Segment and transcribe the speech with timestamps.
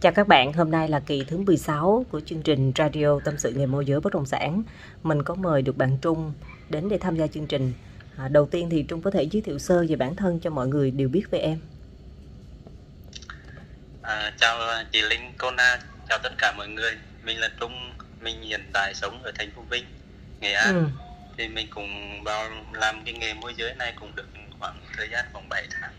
[0.00, 3.52] Chào các bạn, hôm nay là kỳ thứ 16 của chương trình Radio Tâm sự
[3.52, 4.62] nghề môi giới bất động sản.
[5.02, 6.32] Mình có mời được bạn Trung
[6.68, 7.72] đến để tham gia chương trình.
[8.16, 10.68] À, đầu tiên thì Trung có thể giới thiệu sơ về bản thân cho mọi
[10.68, 11.58] người đều biết về em.
[14.02, 14.58] À, chào
[14.92, 16.92] chị Linh, Kona, chào tất cả mọi người.
[17.24, 17.72] Mình là Trung,
[18.20, 19.84] mình hiện tại sống ở thành phố Vinh,
[20.40, 20.74] Nghệ An.
[20.74, 20.84] Ừ.
[21.36, 24.26] Thì mình cũng vào làm cái nghề môi giới này cũng được
[24.58, 25.92] khoảng thời gian khoảng 7 tháng.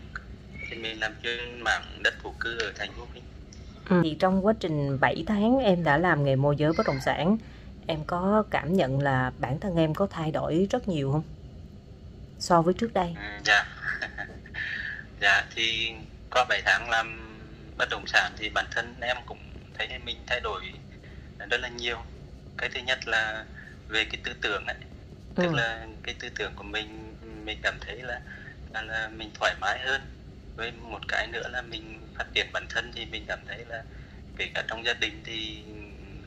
[0.70, 3.24] Thì mình làm chuyên mảng đất thổ cư ở thành phố Vinh.
[3.90, 4.00] Ừ.
[4.04, 7.36] Thì trong quá trình 7 tháng em đã làm nghề môi giới bất động sản,
[7.86, 11.22] em có cảm nhận là bản thân em có thay đổi rất nhiều không?
[12.38, 13.14] So với trước đây.
[13.16, 13.64] Ừ, dạ.
[15.20, 15.92] dạ thì
[16.30, 17.38] qua 7 tháng làm
[17.78, 19.38] bất động sản thì bản thân em cũng
[19.78, 20.60] thấy mình thay đổi
[21.50, 21.96] rất là nhiều.
[22.58, 23.44] Cái thứ nhất là
[23.88, 24.76] về cái tư tưởng ấy.
[25.34, 25.56] Tức Ừ.
[25.56, 27.14] là cái tư tưởng của mình
[27.44, 28.20] mình cảm thấy là
[28.74, 30.00] là, là mình thoải mái hơn.
[30.56, 33.84] Với một cái nữa là mình phát triển bản thân thì mình cảm thấy là
[34.36, 35.62] kể cả trong gia đình thì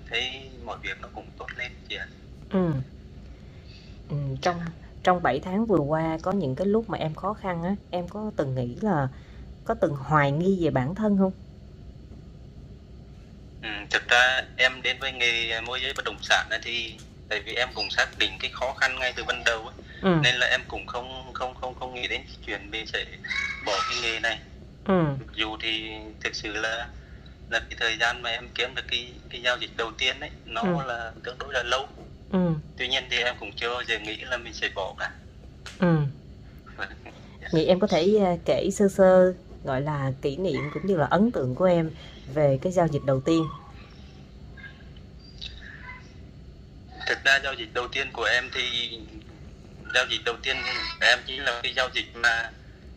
[0.09, 2.07] thấy mọi việc nó cũng tốt lên chị ạ.
[2.49, 2.71] Ừ.
[4.09, 4.59] Ừ, trong
[5.03, 8.07] trong 7 tháng vừa qua có những cái lúc mà em khó khăn á, em
[8.07, 9.07] có từng nghĩ là
[9.63, 11.31] có từng hoài nghi về bản thân không?
[13.61, 17.53] Ừ, thực ra em đến với nghề môi giới bất động sản thì tại vì
[17.55, 20.19] em cũng xác định cái khó khăn ngay từ ban đầu ấy, Ừ.
[20.23, 23.05] nên là em cũng không không không không nghĩ đến chuyện mình sẽ
[23.65, 24.39] bỏ cái nghề này.
[24.85, 25.03] Ừ.
[25.35, 25.91] Dù thì
[26.23, 26.87] thực sự là
[27.49, 30.29] là cái thời gian mà em kiếm được cái cái giao dịch đầu tiên ấy
[30.45, 30.87] nó Ừ.
[30.87, 31.87] là tương đối là lâu.
[32.31, 32.49] Ừ.
[32.77, 35.11] Tuy nhiên thì em cũng chưa bao giờ nghĩ là mình sẽ bỏ cả.
[35.79, 35.97] Ừ.
[37.51, 41.05] Vậy em có thể à, kể sơ sơ gọi là kỷ niệm cũng như là
[41.05, 41.91] ấn tượng của em
[42.33, 43.43] về cái giao dịch đầu tiên.
[47.07, 48.91] Thực ra giao dịch đầu tiên của em thì
[49.93, 50.57] giao dịch đầu tiên
[50.99, 52.51] của em chính là cái giao dịch mà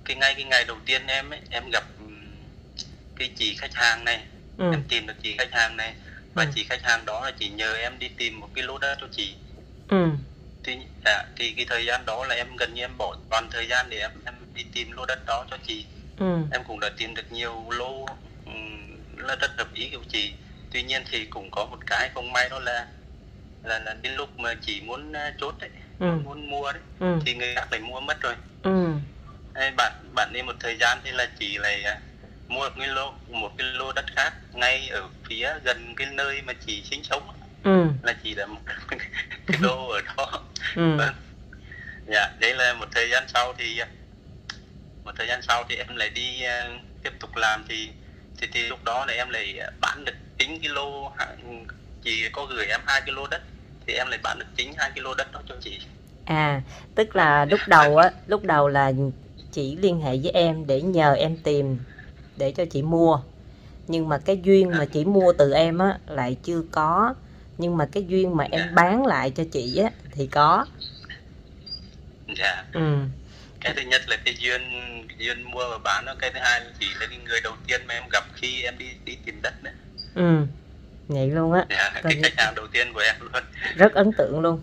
[0.05, 2.33] cái ngay cái ngày đầu tiên em ấy em gặp ừm,
[3.17, 4.25] cái chị khách hàng này
[4.59, 4.65] Ừ.
[4.73, 5.95] em tìm được chị khách hàng này
[6.35, 6.51] và Ừ.
[6.55, 9.07] chị khách hàng đó là chị nhờ em đi tìm một cái lô đất cho
[9.13, 9.35] chị
[9.89, 10.07] Ừ.
[10.63, 13.67] thì à, thì cái thời gian đó là em gần như em bỏ toàn thời
[13.69, 15.87] gian để em em đi tìm lô đất đó cho chị
[16.19, 16.39] Ừ.
[16.53, 18.07] em cũng đã tìm được nhiều lô
[18.47, 20.33] ừm, là rất hợp ý của chị
[20.71, 22.87] tuy nhiên thì cũng có một cái không may đó là
[23.67, 26.07] là là đến lúc mà chị muốn à, chốt đấy Ừ.
[26.25, 27.19] muốn mua đấy Ừ.
[27.27, 28.89] thì người khác lại mua mất rồi Ừ.
[29.55, 32.01] Hay bạn bạn đi một thời gian thì là chị lại à,
[32.49, 36.43] mua một cái lô một cái lô đất khác ngay ở phía gần cái nơi
[36.43, 37.31] mà chị sinh sống
[37.63, 37.85] Ừ.
[38.03, 38.99] là chị đã một cái
[39.61, 40.43] lô ở đó
[40.77, 40.97] Ừ.
[40.97, 41.15] Vâng.
[42.07, 43.87] dạ đấy là một thời gian sau thì à,
[45.05, 46.43] một thời gian sau thì em lại đi
[47.03, 47.93] tiếp tục làm thì
[48.39, 51.13] thì, thì lúc đó là em lại bán được chính cái lô
[52.03, 53.43] chị có gửi em hai cái lô đất
[53.87, 55.79] thì em lại bán được chính hai lô đất đó cho chị
[56.25, 56.63] À,
[56.95, 58.93] tức là lúc đầu á, lúc đầu là
[59.53, 61.79] chị liên hệ với em để nhờ em tìm
[62.37, 63.21] để cho chị mua.
[63.89, 67.15] Nhưng mà cái duyên mà chị mua từ em á lại chưa có.
[67.59, 70.67] Nhưng mà cái duyên mà em bán lại cho chị á thì có.
[72.39, 72.81] dạ Ừ.
[73.61, 74.63] cái thứ nhất là cái duyên
[75.19, 77.81] duyên mua và bán đó cái thứ hai là chỉ là cái người đầu tiên
[77.89, 79.73] mà em gặp khi em đi đi tìm đất nữa
[80.15, 80.47] Ừ.
[81.09, 83.31] Vậy luôn á, dạ, như- khách hàng đầu tiên của em luôn
[83.77, 84.61] rất ấn tượng luôn.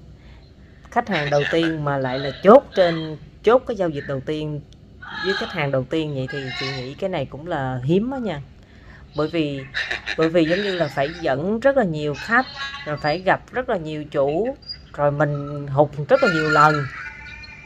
[0.92, 4.62] Khách hàng đầu tiên mà lại là chốt trên chốt cái giao dịch đầu tiên
[5.26, 8.18] với khách hàng đầu tiên vậy thì chị nghĩ cái này cũng là hiếm á
[8.18, 8.42] nha.
[9.16, 9.62] Bởi vì
[10.18, 12.48] bởi vì giống như là phải dẫn rất là nhiều khách
[12.86, 14.56] rồi phải gặp rất là nhiều chủ
[14.94, 16.88] rồi mình hụt rất là nhiều lần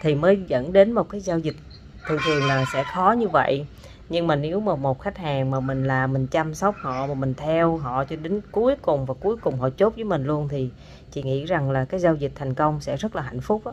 [0.01, 1.55] thì mới dẫn đến một cái giao dịch
[2.07, 3.65] thường thường là sẽ khó như vậy
[4.09, 7.13] nhưng mà nếu mà một khách hàng mà mình là mình chăm sóc họ, mà
[7.13, 10.47] mình theo họ cho đến cuối cùng và cuối cùng họ chốt với mình luôn,
[10.47, 10.69] thì
[11.11, 13.71] chị nghĩ rằng là cái giao dịch thành công sẽ rất là hạnh phúc á.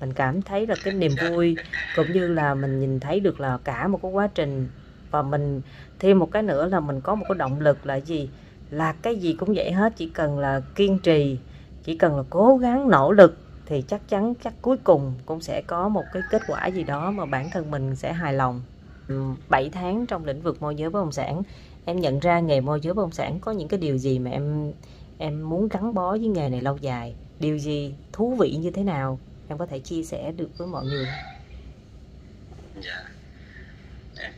[0.00, 1.56] Mình cảm thấy là cái niềm vui
[1.96, 4.68] cũng như là mình nhìn thấy được là cả một cái quá trình
[5.10, 5.60] và mình
[5.98, 8.30] thêm một cái nữa là mình có một cái động lực là gì?
[8.70, 11.38] Là cái gì cũng vậy hết, chỉ cần là kiên trì,
[11.84, 15.62] chỉ cần là cố gắng, nỗ lực thì chắc chắn chắc cuối cùng cũng sẽ
[15.66, 18.62] có một cái kết quả gì đó mà bản thân mình sẽ hài lòng.
[19.48, 21.42] 7 tháng trong lĩnh vực môi giới bất động sản.
[21.84, 24.30] Em nhận ra nghề môi giới bất động sản có những cái điều gì mà
[24.30, 24.72] em
[25.18, 27.14] em muốn gắn bó với nghề này lâu dài?
[27.40, 29.20] Điều gì thú vị như thế nào?
[29.48, 31.06] Em có thể chia sẻ được với mọi người.
[32.80, 33.04] Dạ.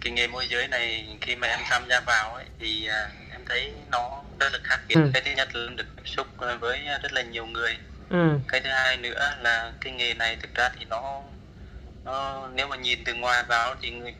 [0.00, 3.40] Cái nghề môi giới này khi mà em tham gia vào ấy thì à, em
[3.48, 4.94] thấy nó rất là khác biệt.
[4.94, 5.10] Ừ.
[5.14, 6.26] cái thứ nhất là em được tiếp xúc
[6.60, 7.76] với rất là nhiều người.
[8.10, 8.38] Ừ.
[8.48, 11.22] Cái thứ hai nữa là cái nghề này thực ra thì nó
[12.08, 14.14] nó nếu mà nhìn từ ngoài vào thì người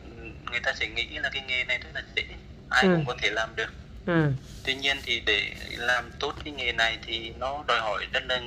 [0.51, 2.23] người ta sẽ nghĩ là cái nghề này rất là dễ
[2.69, 2.93] ai Ừ.
[2.95, 3.69] cũng có thể làm được.
[4.05, 4.31] Ừ.
[4.65, 5.41] Tuy nhiên thì để
[5.77, 8.41] làm tốt cái nghề này thì nó đòi hỏi rất là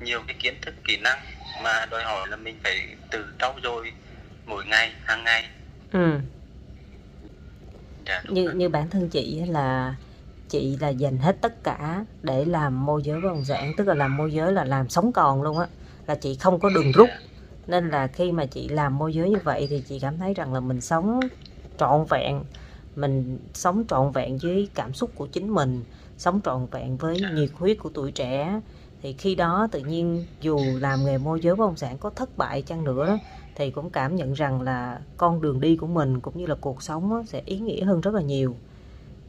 [0.00, 1.18] nhiều cái kiến thức kỹ năng
[1.62, 3.92] mà đòi hỏi là mình phải tự trau dồi
[4.46, 5.44] mỗi ngày hàng ngày.
[5.92, 6.18] Ừ.
[8.06, 8.54] Dạ như rồi.
[8.54, 9.94] như bản thân chị á là
[10.48, 13.94] chị là dành hết tất cả để làm môi giới bất động sản tức là
[13.94, 15.66] làm môi giới là làm sống còn luôn á
[16.06, 17.08] là chị không có đường rút
[17.70, 20.54] nên là khi mà chị làm môi giới như vậy thì chị cảm thấy rằng
[20.54, 21.28] là mình sống
[21.78, 22.44] trọn vẹn
[22.96, 25.84] mình sống trọn vẹn với cảm xúc của chính mình
[26.18, 28.60] sống trọn vẹn với nhiệt huyết của tuổi trẻ.
[29.02, 32.38] Thì khi đó tự nhiên dù làm nghề môi giới bất động sản có thất
[32.38, 33.18] bại chăng nữa
[33.54, 36.82] thì cũng cảm nhận rằng là con đường đi của mình cũng như là cuộc
[36.82, 38.56] sống sẽ ý nghĩa hơn rất là nhiều.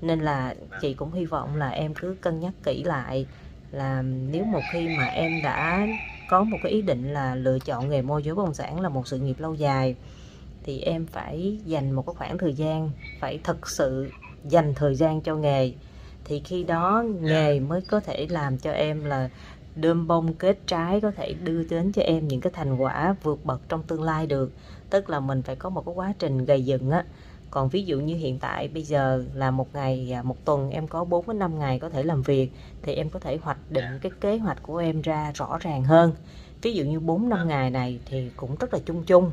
[0.01, 3.27] Nên là chị cũng hy vọng là em cứ cân nhắc kỹ lại
[3.71, 5.87] là nếu một khi mà em đã
[6.31, 8.89] có một cái ý định là lựa chọn nghề môi giới bất động sản là
[8.89, 9.95] một sự nghiệp lâu dài
[10.63, 14.11] thì em phải dành một cái khoảng thời gian phải thực sự
[14.43, 15.73] dành thời gian cho nghề.
[16.25, 19.29] Thì khi đó nghề mới có thể làm cho em là
[19.75, 23.45] đơm bông kết trái có thể đưa đến cho em những cái thành quả vượt
[23.45, 24.51] bậc trong tương lai được.
[24.89, 27.05] Tức là mình phải có một cái quá trình gầy dựng á
[27.51, 30.87] còn ví dụ như hiện tại bây giờ là một ngày à, một tuần em
[30.87, 32.51] có 4 đến 5 ngày có thể làm việc
[32.81, 36.13] thì em có thể hoạch định cái kế hoạch của em ra rõ ràng hơn.
[36.61, 39.31] Ví dụ như 4 năm ngày này thì cũng rất là chung chung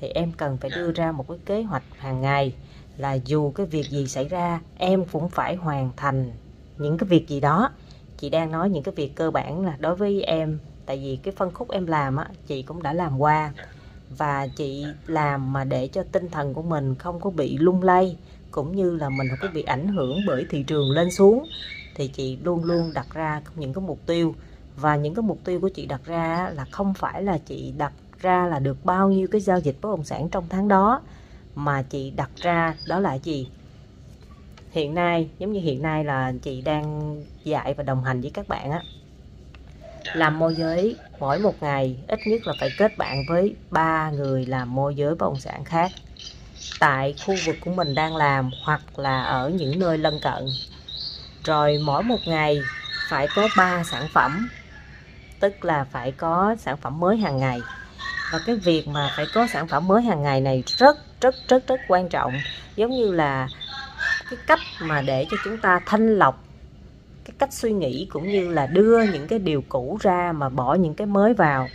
[0.00, 2.54] thì em cần phải đưa ra một cái kế hoạch hàng ngày
[2.96, 6.32] là dù cái việc gì xảy ra em cũng phải hoàn thành
[6.78, 7.70] những cái việc gì đó.
[8.18, 11.34] Chị đang nói những cái việc cơ bản là đối với em tại vì cái
[11.36, 13.52] phân khúc em làm á chị cũng đã làm qua
[14.18, 18.16] và chị làm mà để cho tinh thần của mình không có bị lung lay,
[18.50, 21.46] cũng như là mình không có bị ảnh hưởng bởi thị trường lên xuống,
[21.94, 24.34] thì chị luôn luôn đặt ra những cái mục tiêu.
[24.76, 27.92] Và những cái mục tiêu của chị đặt ra là không phải là chị đặt
[28.20, 31.00] ra là được bao nhiêu cái giao dịch bất động sản trong tháng đó,
[31.54, 33.48] mà chị đặt ra đó là gì?
[34.70, 38.48] Hiện nay, giống như hiện nay là chị đang dạy và đồng hành với các
[38.48, 38.82] bạn á
[40.14, 44.46] làm môi giới, mỗi một ngày ít nhất là phải kết bạn với ba người
[44.46, 45.90] làm môi giới bất động sản khác.
[46.80, 50.46] Tại khu vực của mình đang làm hoặc là ở những nơi lân cận.
[51.44, 52.60] Rồi mỗi một ngày
[53.08, 54.48] phải có 3 sản phẩm,
[55.40, 57.60] tức là phải có sản phẩm mới hàng ngày.
[58.32, 61.66] Và cái việc mà phải có sản phẩm mới hàng ngày này rất rất rất
[61.66, 62.32] rất quan trọng.
[62.76, 63.48] Giống như là
[64.30, 66.44] cái cách mà để cho chúng ta thanh lọc
[67.24, 70.74] cái cách suy nghĩ cũng như là đưa những cái điều cũ ra mà bỏ
[70.74, 71.68] những cái mới vào.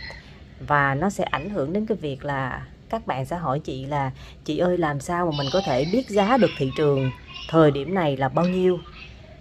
[0.66, 4.10] Và nó sẽ ảnh hưởng đến cái việc là các bạn sẽ hỏi chị là,
[4.44, 7.10] chị ơi, làm sao mà mình có thể biết giá được thị trường
[7.48, 8.78] thời điểm này là bao nhiêu?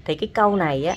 [0.05, 0.95] Thì cái câu này á,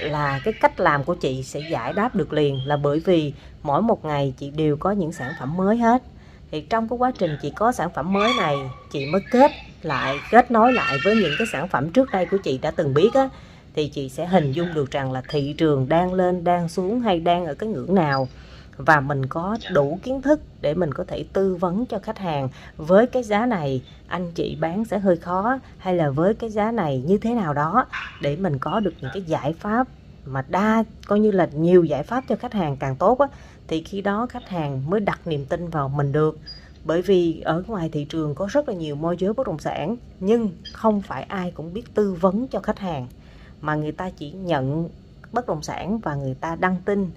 [0.00, 3.32] là cái cách làm của chị sẽ giải đáp được liền là bởi vì
[3.62, 6.02] mỗi một ngày chị đều có những sản phẩm mới hết.
[6.50, 8.56] Thì trong cái quá trình chị có sản phẩm mới này,
[8.92, 9.50] chị mới kết
[9.82, 12.94] lại, kết nối lại với những cái sản phẩm trước đây của chị đã từng
[12.94, 13.28] biết á
[13.74, 17.20] thì chị sẽ hình dung được rằng là thị trường đang lên, đang xuống hay
[17.20, 18.28] đang ở cái ngưỡng nào.
[18.76, 22.48] Và mình có đủ kiến thức để mình có thể tư vấn cho khách hàng
[22.76, 26.70] với cái giá này anh chị bán sẽ hơi khó, hay là với cái giá
[26.70, 27.86] này như thế nào đó
[28.22, 29.88] để mình có được những cái giải pháp
[30.24, 33.26] mà đa, coi như là nhiều giải pháp cho khách hàng càng tốt á,
[33.68, 36.38] thì khi đó khách hàng mới đặt niềm tin vào mình được.
[36.84, 39.96] Bởi vì ở ngoài thị trường có rất là nhiều môi giới bất động sản,
[40.20, 43.06] nhưng không phải ai cũng biết tư vấn cho khách hàng
[43.60, 44.88] mà người ta chỉ nhận
[45.32, 47.10] bất động sản và người ta đăng tin.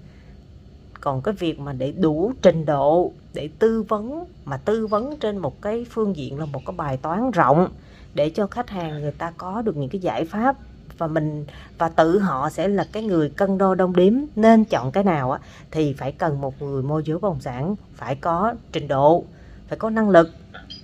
[1.02, 5.38] Còn cái việc mà để đủ trình độ để tư vấn, mà tư vấn trên
[5.38, 7.70] một cái phương diện là một cái bài toán rộng
[8.14, 10.56] để cho khách hàng người ta có được những cái giải pháp
[10.98, 11.46] và mình,
[11.78, 15.32] và tự họ sẽ là cái người cân đo đong đếm nên chọn cái nào
[15.32, 15.40] á,
[15.72, 19.24] thì phải cần một người môi giới bất động sản phải có trình độ,
[19.68, 20.30] phải có năng lực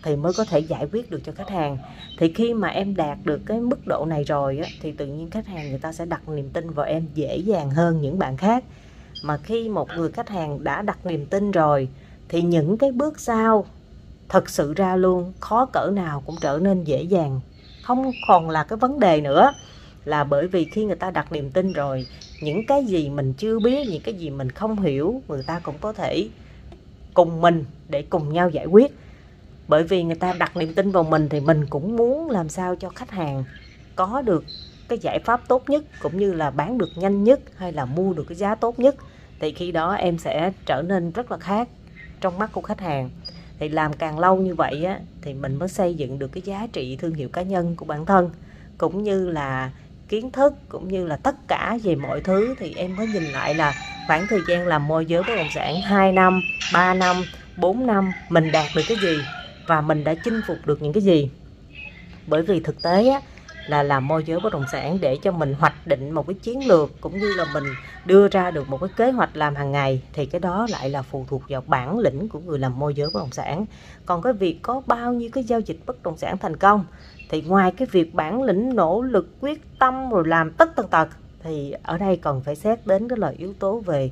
[0.04, 1.78] thì mới có thể giải quyết được cho khách hàng.
[2.18, 5.30] Thì khi mà em đạt được cái mức độ này rồi á, thì tự nhiên
[5.30, 8.38] khách hàng người ta sẽ đặt niềm tin vào em dễ dàng hơn những bạn
[8.38, 8.64] khác.
[9.22, 11.90] Mà khi một người khách hàng đã đặt niềm tin rồi
[12.30, 13.66] thì những cái bước sau
[14.30, 17.42] thật sự ra luôn khó cỡ nào cũng trở nên dễ dàng.
[17.82, 19.54] Không còn là cái vấn đề nữa
[20.06, 22.06] là bởi vì khi người ta đặt niềm tin rồi
[22.42, 25.78] những cái gì mình chưa biết những cái gì mình không hiểu người ta cũng
[25.82, 26.30] có thể
[27.14, 28.96] cùng mình để cùng nhau giải quyết
[29.70, 32.76] bởi vì người ta đặt niềm tin vào mình thì mình cũng muốn làm sao
[32.76, 33.44] cho khách hàng
[33.96, 34.46] có được
[34.88, 38.14] cái giải pháp tốt nhất, cũng như là bán được nhanh nhất hay là mua
[38.14, 38.96] được cái giá tốt nhất.
[39.40, 41.68] Thì khi đó em sẽ trở nên rất là khác
[42.22, 43.10] trong mắt của khách hàng.
[43.60, 46.68] Thì làm càng lâu như vậy á, thì mình mới xây dựng được cái giá
[46.74, 48.30] trị thương hiệu cá nhân của bản thân,
[48.78, 49.72] cũng như là
[50.08, 52.56] kiến thức, cũng như là tất cả về mọi thứ.
[52.60, 53.74] Thì em mới nhìn lại là
[54.08, 56.42] khoảng thời gian làm môi giới bất động sản 2 năm
[56.74, 57.16] 3 năm
[57.58, 59.18] 4 năm, mình đạt được cái gì?
[59.70, 61.30] Và mình đã chinh phục được những cái gì?
[62.28, 63.22] Bởi vì thực tế á,
[63.68, 66.68] là làm môi giới bất động sản để cho mình hoạch định một cái chiến
[66.68, 67.64] lược cũng như là mình
[68.06, 71.02] đưa ra được một cái kế hoạch làm hàng ngày thì cái đó lại là
[71.02, 73.66] phụ thuộc vào bản lĩnh của người làm môi giới bất động sản.
[74.06, 76.86] Còn cái việc có bao nhiêu cái giao dịch bất động sản thành công
[77.30, 81.08] thì ngoài cái việc bản lĩnh nỗ lực quyết tâm rồi làm tất tần tật
[81.44, 84.12] thì ở đây còn phải xét đến cái loại yếu tố về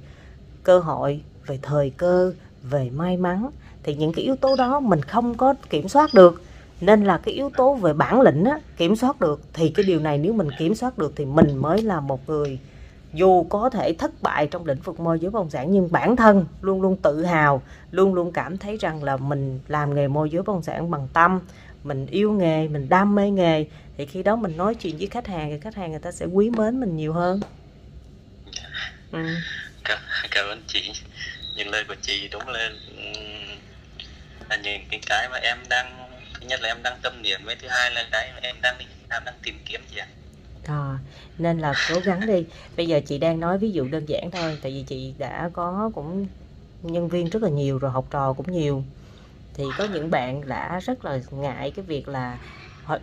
[0.63, 2.33] cơ hội về thời cơ
[2.63, 3.49] về may mắn
[3.87, 6.41] thì những cái yếu tố đó mình không có kiểm soát được.
[6.81, 9.41] Nên là cái yếu tố về bản lĩnh á, kiểm soát được.
[9.53, 12.59] Thì cái điều này nếu mình kiểm soát được thì mình mới là một người
[13.13, 16.15] dù có thể thất bại trong lĩnh vực môi giới bất động sản nhưng bản
[16.15, 20.29] thân luôn luôn tự hào luôn luôn cảm thấy rằng là mình làm nghề môi
[20.29, 21.39] giới bất động sản bằng tâm
[21.83, 23.65] mình yêu nghề mình đam mê nghề.
[23.97, 26.25] Thì khi đó mình nói chuyện với khách hàng thì khách hàng người ta sẽ
[26.25, 27.39] quý mến mình nhiều hơn.
[29.11, 29.19] Ừ.
[29.83, 29.99] cảm,
[30.31, 30.91] cảm ơn chị.
[31.55, 32.69] Những lời của chị đúng là
[34.49, 37.55] là những cái cái mà em đang thứ nhất là em đang tâm niệm với
[37.61, 38.75] thứ hai là cái mà em đang
[39.09, 40.07] em đang tìm kiếm gì ạ.
[40.67, 40.97] À,
[41.37, 42.45] nên là cố gắng đi.
[42.77, 45.91] Bây giờ chị đang nói ví dụ đơn giản thôi tại vì chị đã có
[45.95, 46.27] cũng
[46.81, 48.83] nhân viên rất là nhiều rồi học trò cũng nhiều.
[49.53, 52.37] Thì có những bạn đã rất là ngại cái việc là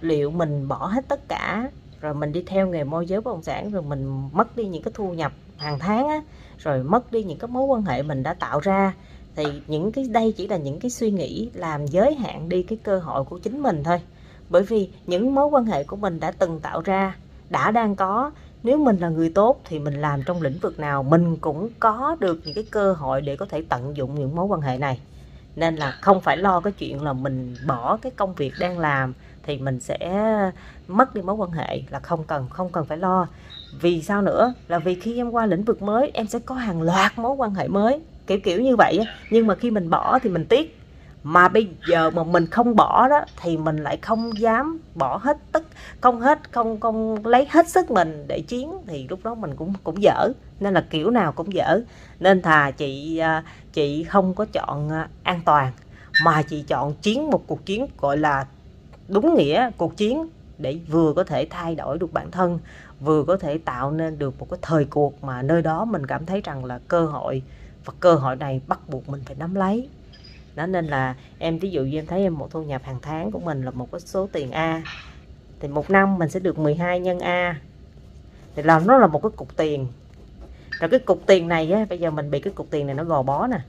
[0.01, 1.71] liệu mình bỏ hết tất cả
[2.01, 4.83] rồi mình đi theo nghề môi giới bất động sản rồi mình mất đi những
[4.83, 6.21] cái thu nhập hàng tháng á
[6.59, 8.93] rồi mất đi những cái mối quan hệ mình đã tạo ra
[9.37, 12.79] thì những cái, đây chỉ là những cái suy nghĩ làm giới hạn đi cái
[12.83, 14.01] cơ hội của chính mình thôi.
[14.49, 17.17] Bởi vì những mối quan hệ của mình đã từng tạo ra,
[17.51, 18.31] đã đang có.
[18.63, 22.17] Nếu mình là người tốt thì mình làm trong lĩnh vực nào, mình cũng có
[22.21, 25.01] được những cái cơ hội để có thể tận dụng những mối quan hệ này.
[25.57, 29.13] Nên là không phải lo cái chuyện là mình bỏ cái công việc đang làm
[29.43, 29.99] thì mình sẽ
[30.89, 33.29] mất đi mối quan hệ, là không cần không cần phải lo.
[33.81, 34.55] Vì sao nữa?
[34.69, 37.55] Là vì khi em qua lĩnh vực mới, em sẽ có hàng loạt mối quan
[37.55, 39.01] hệ mới kiểu kiểu như vậy
[39.31, 40.81] nhưng mà khi mình bỏ thì mình tiếc.
[41.27, 45.39] Mà bây giờ mà mình không bỏ đó, thì mình lại không dám bỏ hết
[45.53, 45.63] tất,
[46.01, 49.73] không hết, không không lấy hết sức mình để chiến, thì lúc đó mình cũng
[49.85, 50.29] cũng dở.
[50.61, 51.81] Nên là kiểu nào cũng dở.
[52.21, 55.73] Nên thà chị à, chị không có chọn à, an toàn,
[56.19, 58.47] mà chị chọn chiến một cuộc chiến gọi là
[59.09, 60.29] đúng nghĩa cuộc chiến
[60.59, 62.59] để vừa có thể thay đổi được bản thân,
[63.01, 66.27] vừa có thể tạo nên được một cái thời cuộc mà nơi đó mình cảm
[66.27, 67.43] thấy rằng là cơ hội
[67.85, 69.89] và cơ hội này bắt buộc mình phải nắm lấy.
[70.55, 73.31] Đó nên là em ví dụ như em thấy em một thu nhập hàng tháng
[73.31, 74.83] của mình là một cái số tiền A,
[75.61, 77.61] thì một năm mình sẽ được 12 nhân A.
[78.55, 79.87] Thì là nó là một cái cục tiền.
[80.81, 83.05] Rồi cái cục tiền này á, bây giờ mình bị cái cục tiền này nó
[83.05, 83.61] gò bó nè.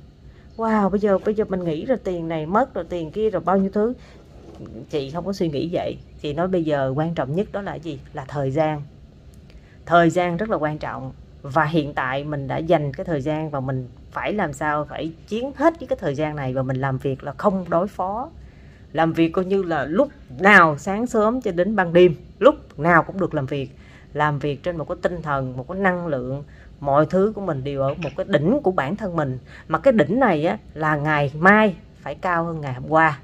[0.58, 3.42] Wow, bây giờ bây giờ mình nghĩ rồi tiền này mất rồi tiền kia rồi
[3.46, 3.94] bao nhiêu thứ.
[4.90, 5.98] Chị không có suy nghĩ vậy.
[6.22, 8.00] Chị nói bây giờ quan trọng nhất đó là gì?
[8.14, 8.82] Là thời gian.
[9.86, 11.12] Thời gian rất là quan trọng
[11.52, 15.14] và hiện tại mình đã dành cái thời gian và mình phải làm sao phải
[15.28, 18.30] chiến hết với cái thời gian này và mình làm việc là không đối phó.
[18.94, 20.10] Làm việc coi như là lúc
[20.40, 23.70] nào sáng sớm cho đến ban đêm, lúc nào cũng được làm việc.
[24.14, 26.44] Làm việc trên một cái tinh thần, một cái năng lượng,
[26.80, 29.38] mọi thứ của mình đều ở một cái đỉnh của bản thân mình.
[29.68, 33.20] Mà cái đỉnh này á là ngày mai phải cao hơn ngày hôm qua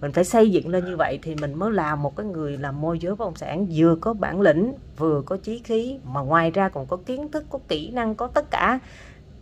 [0.00, 2.80] mình phải xây dựng lên như vậy thì mình mới là một cái người làm
[2.80, 6.50] môi giới bất động sản, vừa có bản lĩnh, vừa có chí khí, mà ngoài
[6.50, 8.78] ra còn có kiến thức, có kỹ năng, có tất cả.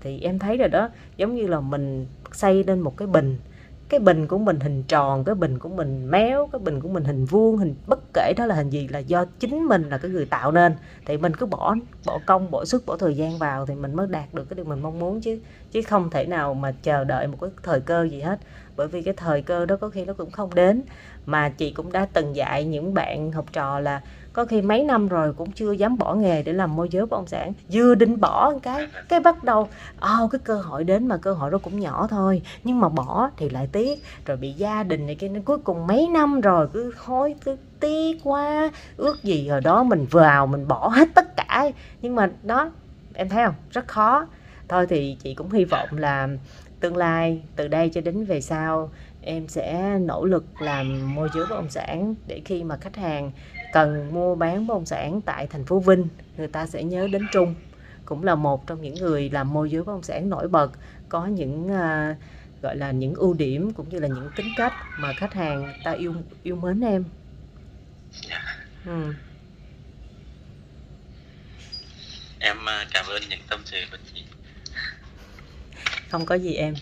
[0.00, 3.38] Thì em thấy rồi đó, giống như là mình xây lên một cái bình.
[3.88, 7.04] Cái bình của mình hình tròn, cái bình của mình méo, cái bình của mình
[7.04, 10.10] hình vuông, hình bất kể đó là hình gì là do chính mình là cái
[10.10, 10.74] người tạo nên.
[11.06, 14.06] Thì mình cứ bỏ bỏ công, bỏ sức, bỏ thời gian vào thì mình mới
[14.06, 15.38] đạt được cái điều mình mong muốn chứ
[15.70, 18.40] chứ không thể nào mà chờ đợi một cái thời cơ gì hết.
[18.76, 20.82] Bởi vì cái thời cơ đó có khi nó cũng không đến.
[21.26, 24.00] Mà chị cũng đã từng dạy những bạn học trò là
[24.32, 27.10] có khi mấy năm rồi cũng chưa dám bỏ nghề để làm môi giới bất
[27.10, 27.52] động sản.
[27.72, 31.50] Vừa định bỏ cái cái bắt đầu oh, cái cơ hội đến mà cơ hội
[31.50, 32.42] đó cũng nhỏ thôi.
[32.64, 34.02] Nhưng mà bỏ thì lại tiếc.
[34.26, 37.56] Rồi bị gia đình này kia nên cuối cùng mấy năm rồi cứ hối cứ
[37.80, 38.70] tiếc quá.
[38.96, 41.70] Ước gì hồi đó mình vào mình bỏ hết tất cả.
[42.02, 42.70] Nhưng mà đó
[43.14, 43.54] em thấy không?
[43.70, 44.26] Rất khó.
[44.68, 46.28] Thôi thì chị cũng hy vọng là
[46.80, 48.90] tương lai từ đây cho đến về sau
[49.22, 53.30] em sẽ nỗ lực làm môi giới bất động sản để khi mà khách hàng
[53.72, 57.26] cần mua bán bất động sản tại thành phố Vinh người ta sẽ nhớ đến
[57.32, 57.54] Trung
[58.04, 60.72] cũng là một trong những người làm môi giới bất động sản nổi bật
[61.08, 62.16] có những uh,
[62.62, 65.90] gọi là những ưu điểm cũng như là những tính cách mà khách hàng ta
[65.90, 67.04] yêu yêu mến em.
[68.86, 69.14] Ừ.
[72.38, 74.22] Em à, cảm ơn những tâm sự của chị.
[76.08, 76.74] Không có gì em.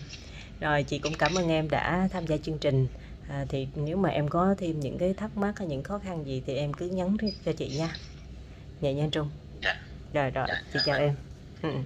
[0.59, 2.87] Rồi chị cũng cảm ơn em đã tham gia chương trình.
[3.27, 6.25] À, thì nếu mà em có thêm những cái thắc mắc hay những khó khăn
[6.25, 7.95] gì thì em cứ nhắn cho chị nha.
[8.81, 9.29] Nhẹ nhàng Trung.
[9.61, 9.73] Dạ.
[10.13, 11.07] Rồi rồi, Dạ, chị dạ chào vâng.
[11.07, 11.15] em.
[11.61, 11.83] Ừ.